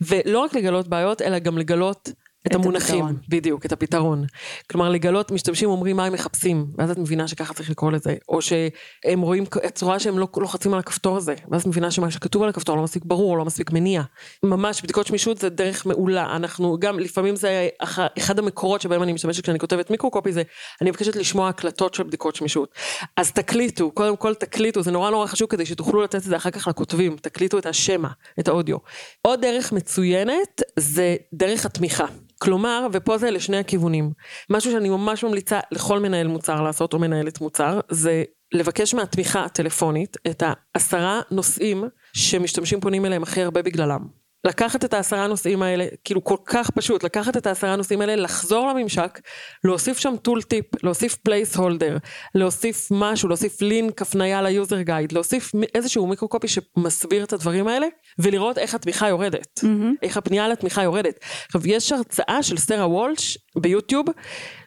[0.00, 2.08] ולא רק לגלות בעיות, אלא גם לגלות
[2.46, 3.16] את את המונחים, הפתרון.
[3.28, 4.24] בדיוק, את הפתרון.
[4.70, 8.42] כלומר, לגלות, משתמשים אומרים מה הם מחפשים, ואז את מבינה שככה צריך לקרוא לזה, או
[8.42, 12.42] שהם רואים, את רואה שהם לא לוחצים על הכפתור הזה, ואז את מבינה שמה שכתוב
[12.42, 14.02] על הכפתור לא מספיק ברור, לא מספיק מניע.
[14.42, 19.12] ממש, בדיקות שמישות זה דרך מעולה, אנחנו גם, לפעמים זה אח- אחד המקורות שבהם אני
[19.12, 20.42] משתמשת כשאני כותבת מיקרו-קופי זה,
[20.80, 22.74] אני מבקשת לשמוע הקלטות של בדיקות שמישות.
[23.16, 26.50] אז תקליטו, קודם כל תקליטו, זה נורא נורא חשוב כדי שתוכלו לתת את זה אחר
[26.50, 28.08] כך לכותבים, תקליטו את השמע,
[28.40, 28.76] את האודיו.
[29.22, 32.06] עוד דרך מצוינת זה דרך התמיכה.
[32.38, 34.12] כלומר, ופה זה לשני הכיוונים.
[34.50, 40.16] משהו שאני ממש ממליצה לכל מנהל מוצר לעשות, או מנהלת מוצר, זה לבקש מהתמיכה הטלפונית
[40.30, 44.17] את העשרה נושאים שמשתמשים פונים אליהם הכי הרבה בגללם.
[44.44, 48.68] לקחת את העשרה נושאים האלה, כאילו כל כך פשוט, לקחת את העשרה נושאים האלה, לחזור
[48.68, 49.20] לממשק,
[49.64, 51.96] להוסיף שם tooltip, להוסיף placeholder,
[52.34, 57.86] להוסיף משהו, להוסיף לינק, הפנייה ל user guide, להוסיף איזשהו microcopy שמסביר את הדברים האלה,
[58.18, 59.96] ולראות איך התמיכה יורדת, mm-hmm.
[60.02, 61.24] איך הפנייה לתמיכה יורדת.
[61.46, 64.06] עכשיו, יש הרצאה של שרה וולש ביוטיוב,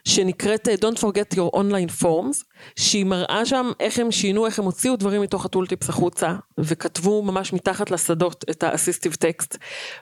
[0.04, 2.44] שנקראת אה, Don't forget your online forms,
[2.76, 7.52] שהיא מראה שם איך הם שינו, איך הם הוציאו דברים מתוך הטולטיפס החוצה, וכתבו ממש
[7.52, 9.56] מתחת לשדות את האסיסטיב טקסט,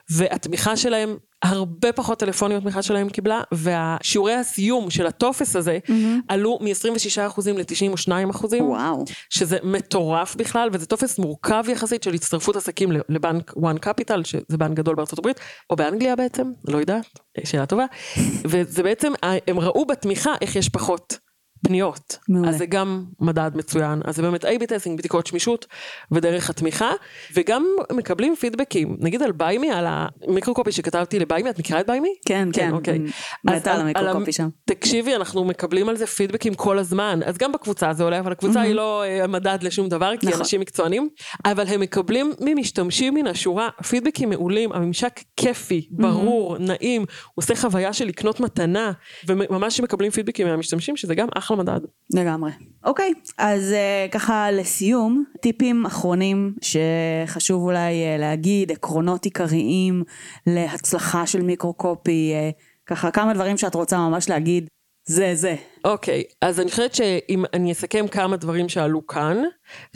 [0.09, 5.91] והתמיכה שלהם הרבה פחות טלפונים התמיכה שלהם קיבלה, והשיעורי הסיום של הטופס הזה mm-hmm.
[6.27, 8.45] עלו מ-26% ל-92%.
[8.61, 9.05] וואו.
[9.29, 14.77] שזה מטורף בכלל, וזה טופס מורכב יחסית של הצטרפות עסקים לבנק One Capital, שזה בנק
[14.77, 17.85] גדול בארצות הברית, או באנגליה בעצם, לא יודעת, שאלה טובה.
[18.51, 19.13] וזה בעצם,
[19.47, 21.30] הם ראו בתמיכה איך יש פחות.
[21.63, 22.17] פניות.
[22.29, 22.49] מעולה.
[22.49, 24.01] אז זה גם מדד מצוין.
[24.05, 25.65] אז זה באמת A-B testing, בדיקות שמישות
[26.11, 26.91] ודרך התמיכה,
[27.33, 31.87] וגם מקבלים פידבקים, נגיד על BuyMe, על ה microcopy שכתבתי ל BuyMe, את מכירה את
[31.87, 32.13] BuyMe?
[32.25, 32.71] כן, כן, כן.
[32.73, 32.99] אוקיי.
[33.43, 34.49] מתה על ה microcopy שם.
[34.65, 38.61] תקשיבי, אנחנו מקבלים על זה פידבקים כל הזמן, אז גם בקבוצה זה עולה, אבל הקבוצה
[38.61, 40.39] היא לא אה, מדד לשום דבר, כי נכון.
[40.39, 41.09] אנשים מקצוענים,
[41.45, 47.93] אבל הם מקבלים ממשתמשים מן השורה פידבקים מעולים, הממשק כיפי, ברור, נעים, הוא עושה חוויה
[47.93, 48.91] של לקנות מתנה,
[49.27, 51.79] וממש מקבלים פידבקים מהמשתמשים, שזה גם אחלה אחלה מדד.
[52.13, 52.51] לגמרי.
[52.83, 60.03] אוקיי, אז uh, ככה לסיום, טיפים אחרונים שחשוב אולי uh, להגיד, עקרונות עיקריים
[60.47, 64.67] להצלחה של microcopy, uh, ככה כמה דברים שאת רוצה ממש להגיד,
[65.05, 65.55] זה זה.
[65.85, 69.37] אוקיי, okay, אז אני חושבת שאם אני אסכם כמה דברים שעלו כאן,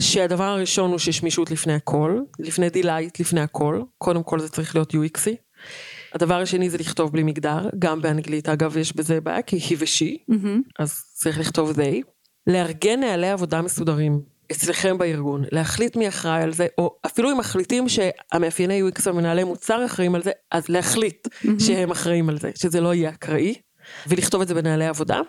[0.00, 4.94] שהדבר הראשון הוא ששמישות לפני הכל, לפני delight לפני הכל, קודם כל זה צריך להיות
[4.94, 5.45] UXי.
[6.16, 9.88] הדבר השני זה לכתוב בלי מגדר, גם באנגלית אגב יש בזה בעיה כי he ו
[9.88, 10.60] she, mm-hmm.
[10.78, 12.02] אז צריך לכתוב they.
[12.46, 14.20] לארגן נהלי עבודה מסודרים
[14.52, 19.86] אצלכם בארגון, להחליט מי אחראי על זה, או אפילו אם מחליטים שהמאפייני UX ומנהלי מוצר
[19.86, 21.48] אחראים על זה, אז להחליט mm-hmm.
[21.58, 23.54] שהם אחראים על זה, שזה לא יהיה אקראי,
[24.06, 25.20] ולכתוב את זה בנהלי עבודה,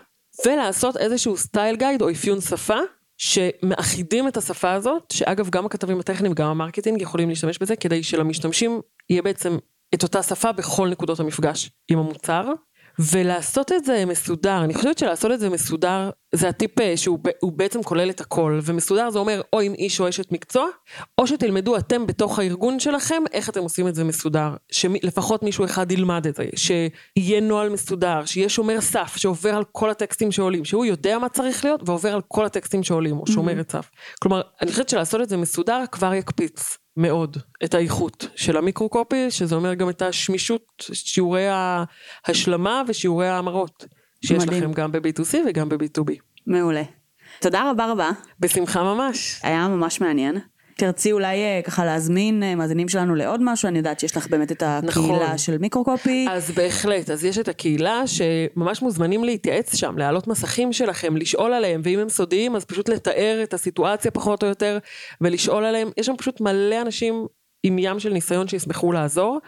[0.46, 2.78] ולעשות איזשהו style guide או אפיון שפה,
[3.18, 8.02] שמאחידים את השפה הזאת, שאגב גם הכתבים הטכניים, גם ה marketing יכולים להשתמש בזה, כדי
[8.02, 9.58] שלמשתמשים יהיה בעצם
[9.94, 12.44] את אותה שפה בכל נקודות המפגש עם המוצר.
[12.98, 17.18] ולעשות את זה מסודר, אני חושבת שלעשות את זה מסודר זה הטיפ אה, שהוא
[17.54, 20.66] בעצם כולל את הכל, ומסודר זה אומר או עם איש או אשת מקצוע,
[21.18, 25.92] או שתלמדו אתם בתוך הארגון שלכם איך אתם עושים את זה מסודר, שלפחות מישהו אחד
[25.92, 30.84] ילמד את זה, שיהיה נוהל מסודר, שיהיה שומר סף שעובר על כל הטקסטים שעולים, שהוא
[30.84, 33.90] יודע מה צריך להיות ועובר על כל הטקסטים שעולים, או שומר את סף.
[34.22, 36.78] כלומר, אני חושבת שלעשות את זה מסודר כבר יקפיץ.
[36.98, 41.46] מאוד את האיכות של המיקרו-קופי, שזה אומר גם את השמישות, שיעורי
[42.26, 43.84] ההשלמה ושיעורי ההמרות,
[44.24, 44.62] שיש מדהים.
[44.62, 46.12] לכם גם ב-B2C וגם ב-B2B.
[46.46, 46.82] מעולה.
[47.40, 48.10] תודה רבה רבה.
[48.40, 49.40] בשמחה ממש.
[49.42, 50.38] היה ממש מעניין.
[50.78, 54.52] תרצי אולי אה, ככה להזמין אה, מאזינים שלנו לעוד משהו, אני יודעת שיש לך באמת
[54.52, 55.38] את הקהילה נכון.
[55.38, 56.26] של מיקרוקופי.
[56.30, 61.80] אז בהחלט, אז יש את הקהילה שממש מוזמנים להתייעץ שם, להעלות מסכים שלכם, לשאול עליהם,
[61.84, 64.78] ואם הם סודיים אז פשוט לתאר את הסיטואציה פחות או יותר,
[65.20, 67.26] ולשאול עליהם, יש שם פשוט מלא אנשים
[67.62, 69.38] עם ים של ניסיון שישמחו לעזור.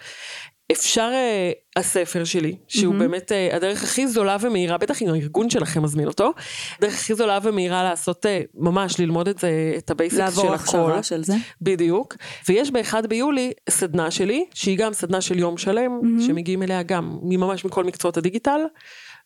[0.72, 2.98] אפשר, uh, הספר שלי, שהוא mm-hmm.
[2.98, 6.33] באמת uh, הדרך הכי זולה ומהירה, בטח אם הארגון שלכם מזמין אותו,
[6.78, 10.42] הדרך הכי זולה ומהירה לעשות, uh, ממש ללמוד את זה, את ה basics של הכל.
[10.42, 11.35] לעבור הכשרה של זה.
[11.62, 12.16] בדיוק.
[12.48, 16.26] ויש באחד ביולי סדנה שלי, שהיא גם סדנה של יום שלם, mm-hmm.
[16.26, 18.61] שמגיעים אליה גם ממש מכל מקצועות הדיגיטל.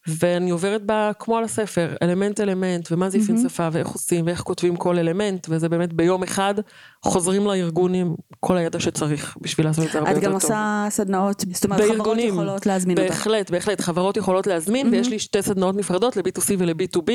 [0.09, 3.49] ואני עוברת בה כמו על הספר, אלמנט אלמנט, ומה זה אפיון.
[3.49, 6.55] שפה, ואיך עושים, ואיך כותבים כל אלמנט, וזה באמת ביום אחד
[7.03, 10.27] חוזרים לארגון עם כל הידע שצריך בשביל לעשות את זה הרבה יותר טוב.
[10.27, 13.11] את גם עושה סדנאות, זאת אומרת חברות יכולות להזמין אותך.
[13.11, 14.89] בהחלט, בהחלט, חברות יכולות להזמין.
[14.89, 17.11] ויש לי שתי סדנאות נפרדות ל-B2C ול-B2B,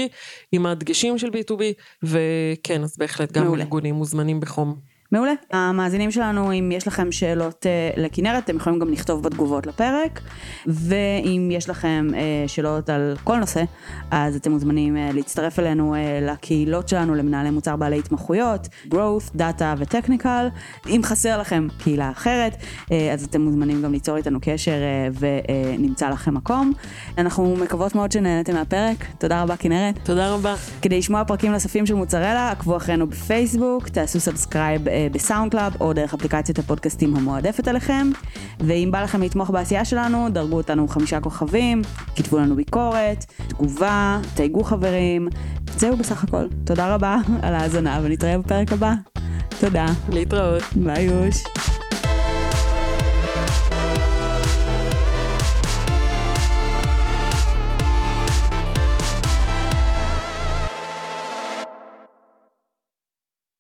[0.52, 1.62] עם הדגשים של B2B,
[2.04, 3.54] וכן, אז בהחלט גם.
[3.54, 4.89] ארגונים מוזמנים בחום.
[5.12, 5.34] מעולה.
[5.52, 10.22] המאזינים שלנו, אם יש לכם שאלות uh, לכנרת, אתם יכולים גם לכתוב בתגובות לפרק,
[10.68, 12.16] ואם יש לכם uh,
[12.48, 13.64] שאלות על כל נושא,
[14.12, 15.98] אז אתם מוזמנים uh, להצטרף אלינו uh,
[16.32, 20.48] לקהילות שלנו, למנהלי מוצר בעלי התמחויות, growth, data ו technical.
[20.88, 24.72] אם חסר לכם קהילה אחרת, uh, אז אתם מוזמנים גם ליצור איתנו קשר
[25.12, 26.74] uh, ונמצא לכם מקום.
[27.18, 29.06] אנחנו מקוות מאוד שנהנתם מהפרק.
[29.18, 30.00] תודה רבה כנרת.
[30.04, 30.56] תודה רבה.
[30.82, 34.82] כדי לשמוע פרקים נוספים של מוצרלה, עקבו אחרינו בפייסבוק, תעשו subscribe.
[35.12, 38.10] ב SoundCloud או דרך אפליקציית הפודקאסטים המועדפת עליכם.
[38.60, 41.82] ואם בא לכם לתמוך בעשייה שלנו, דרגו אותנו חמישה כוכבים,
[42.16, 45.30] כתבו לנו ביקורת, תגובה, תייגו חברים.
[45.78, 46.48] זהו בסך הכל.
[46.66, 48.94] תודה רבה על ההאזנה ונתראה בפרק הבא.
[49.60, 49.86] תודה.
[50.10, 50.64] להתראות.
[50.76, 51.44] ביי יוש.